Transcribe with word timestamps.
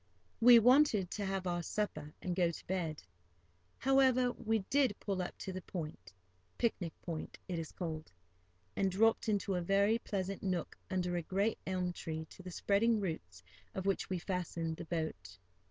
We 0.39 0.57
wanted 0.57 1.11
to 1.11 1.25
have 1.27 1.45
our 1.45 1.61
supper 1.61 2.11
and 2.23 2.35
go 2.35 2.49
to 2.49 2.65
bed. 2.65 3.03
However, 3.77 4.31
we 4.31 4.65
did 4.71 4.99
pull 4.99 5.21
up 5.21 5.37
to 5.37 5.53
the 5.53 5.61
point—"Picnic 5.61 6.93
Point," 7.03 7.37
it 7.47 7.59
is 7.59 7.71
called—and 7.71 8.89
dropped 8.89 9.29
into 9.29 9.53
a 9.53 9.61
very 9.61 9.99
pleasant 9.99 10.41
nook 10.41 10.75
under 10.89 11.15
a 11.17 11.21
great 11.21 11.59
elm 11.67 11.93
tree, 11.93 12.25
to 12.31 12.41
the 12.41 12.49
spreading 12.49 12.99
roots 12.99 13.43
of 13.75 13.85
which 13.85 14.09
we 14.09 14.17
fastened 14.17 14.77
the 14.77 14.85
boat. 14.85 15.37